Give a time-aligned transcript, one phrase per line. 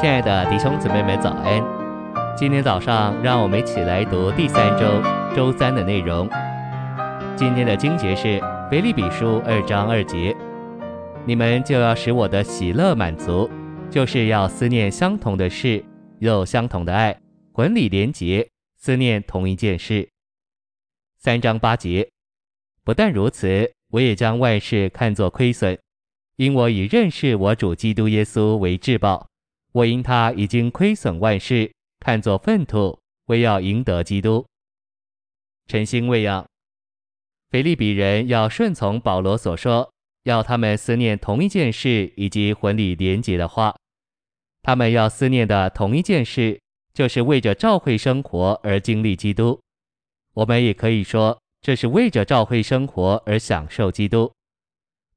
[0.00, 1.62] 亲爱的弟兄姊妹们，早安！
[2.34, 5.02] 今天早上，让我们一起来读第三周
[5.36, 6.26] 周三的内容。
[7.36, 8.40] 今天的经节是
[8.70, 10.34] 腓立比书二章二节：
[11.26, 13.50] 你们就要使我的喜乐满足，
[13.90, 15.84] 就是要思念相同的事，
[16.18, 17.20] 有相同的爱，
[17.52, 18.48] 魂里连结，
[18.78, 20.08] 思念同一件事。
[21.18, 22.08] 三章八节：
[22.84, 25.78] 不但如此，我也将万事看作亏损。
[26.36, 29.26] 因我以认识我主基督耶稣为至宝，
[29.72, 34.44] 我因他已经亏损万事，看作粪土，为要赢得基督。
[35.68, 36.44] 晨星喂养，
[37.50, 39.92] 腓立比人要顺从保罗所说，
[40.24, 43.76] 要他们思念同一件事以及魂里连结的话。
[44.62, 46.60] 他们要思念的同一件事，
[46.92, 49.60] 就是为着召会生活而经历基督。
[50.34, 54.32] 我们也可以说，这是为着召会生活而享受基督。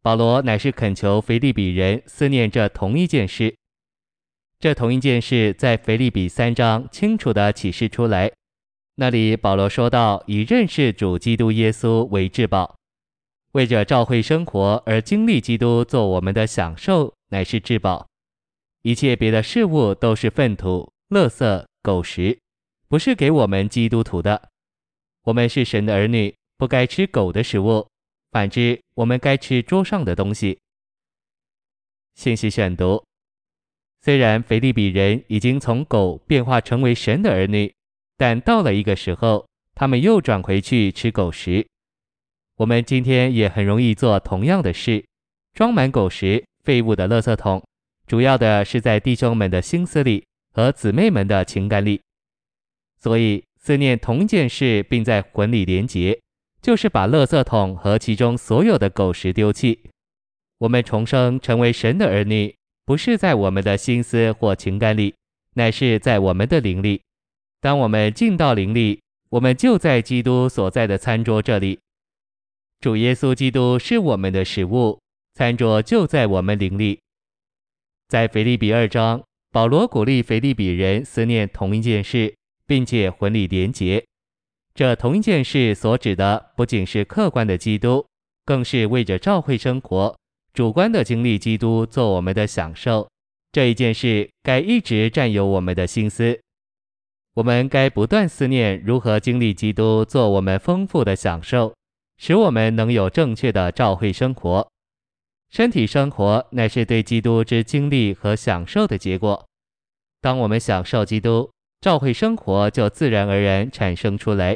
[0.02, 3.56] 保罗乃是恳求腓立比人思念这同一件事，
[4.64, 8.32] 这同一件事在腓立比三章清楚地启示出来。
[8.96, 12.78] 那里保罗说到，以认识主基督耶稣为至宝，
[13.52, 18.08] 为着教会生活而经历基督做我们的享受，乃是至宝。
[18.84, 22.40] 一切别的事物都是粪土、垃圾、狗食，
[22.88, 24.48] 不是给我们基督徒的。
[25.24, 27.86] 我们是神的儿女，不该吃狗的食物。
[28.32, 30.58] 反之，我们该吃桌上的东西。
[32.16, 33.04] 信息选读：
[34.04, 37.74] 虽然腓立比人已经从狗变化成为神的儿女，
[38.18, 41.66] 但到了一个时候，他们又转回去吃狗食。
[42.58, 45.06] 我们今天也很容易做同样的事，
[45.54, 47.64] 装满狗食废物的垃圾桶，
[48.06, 52.02] 主要的是在弟兄们的心思里和姊妹们的情感里。
[53.00, 56.20] 所以思念同一件事，并在魂里连结。
[56.62, 59.82] 就是把垃圾桶和其中所有的狗食丢弃。
[60.60, 65.14] 我们重生成为神的儿女，不是在我们的心思或情感里，
[65.56, 67.02] 乃是在我们的灵里。
[67.62, 71.80] 当我们进到灵里，我们就在基督所在的餐桌这里。
[72.82, 75.00] 主耶稣基督是我们的食物，
[75.36, 77.00] 餐桌就在我们灵里。
[78.10, 82.36] 在腓立比二章，保罗鼓励腓立比人思念同一件事，
[82.68, 84.04] 并且魂里连结。
[84.76, 88.06] 这同一件事所指的不仅是客观的基督，
[88.44, 90.18] 更是为着教会生活，
[90.54, 93.10] 主观的经历基督做我们的享受。
[93.52, 96.40] 这一件事该一直占有我们的心思。
[97.34, 101.74] 我们该不断思念如何经历基督做我们丰富的享受，
[102.18, 104.68] 使我们能有正确的照会生活。
[105.50, 109.44] 身体生活乃是对基督之经历和享受的结果。
[110.22, 111.50] 当我们享受基督，
[111.82, 114.56] 照会生活就自然而然产生出来，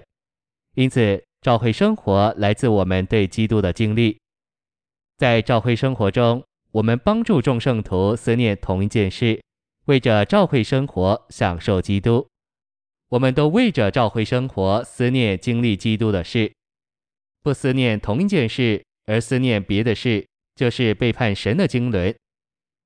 [0.75, 4.19] 因此照会生活来自我们对基督的经历。
[5.17, 9.41] 在教会生活中，我们帮助众圣徒思念同一件事，
[9.85, 12.27] 为着教会生活享受基督。
[13.09, 16.53] 我们都为着教会生活思念经历基督的事，
[17.41, 22.15] 不思念同一件事而思念别的事，就是背叛神的经纶。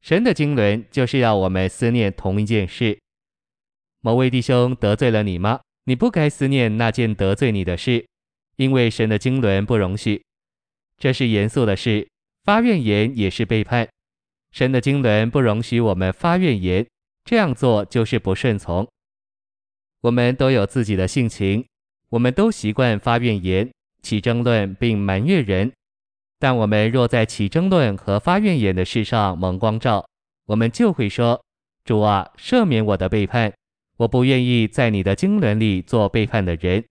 [0.02, 2.98] 神的经纶就是要我们思念同一件事。
[4.00, 5.60] 某位弟兄得罪了你吗？
[5.84, 8.06] 你不该思念那件得罪你的事，
[8.56, 10.24] 因为神的经纶不容许。
[10.98, 12.08] 这是严肃的事，
[12.44, 13.88] 发怨言也是背叛。
[14.52, 16.86] 神的经纶不容许我们发怨言，
[17.24, 18.88] 这样做就是不顺从。
[20.02, 21.66] 我们都有自己的性情，
[22.10, 23.72] 我们都习惯发怨言、
[24.02, 25.72] 起争论并埋怨人。
[26.40, 30.06] 但我们若在起争论和发怨言的事上蒙光照，
[30.48, 31.40] 我们就会说
[31.86, 33.54] ：“主啊，赦免我的背叛。”
[33.98, 36.84] 我不愿意在你的经纶里做背叛的人，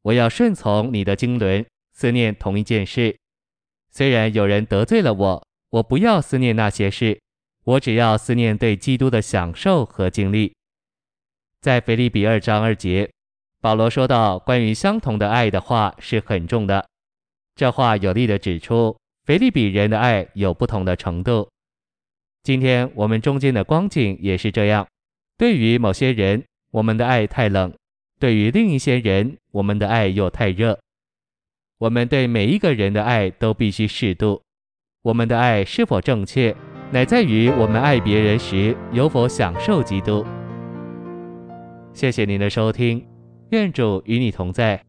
[0.00, 3.14] 我要顺从你的经纶，思念同一件事。
[3.96, 7.20] 虽然有人得罪了我，我不要思念那些事，
[7.62, 10.52] 我只要思念对基督的享受和经历。
[11.60, 13.08] 在腓立比二章二节，
[13.60, 16.84] 保罗说到关于相同的爱的话是很重的。
[17.54, 18.96] 这话有力地指出，
[19.26, 21.48] 腓立比人的爱有不同的程度。
[22.42, 24.84] 今天我们中间的光景也是这样，
[25.38, 26.42] 对于某些人。
[26.72, 27.72] 我们的爱太冷，
[28.18, 30.76] 对于另一些人，我们的爱又太热。
[31.78, 34.40] 我们对每一个人的爱都必须适度。
[35.02, 36.54] 我们的爱是否正确，
[36.90, 40.24] 乃在于我们爱别人时有否享受基督。
[41.92, 43.06] 谢谢您的收听，
[43.50, 44.82] 愿主与你同在，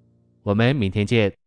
[0.44, 1.45] 我们明天见。